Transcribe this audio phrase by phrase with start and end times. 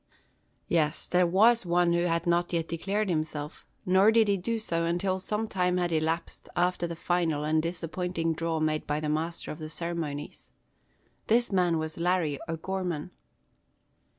[0.67, 4.83] Yes, there was one who had not yet declared himself; nor did he do so
[4.83, 9.51] until some time had elapsed after the final and disappointing draw made by the master
[9.51, 10.53] of the ceremonies.
[11.27, 13.11] This man was Larry O'Gorman.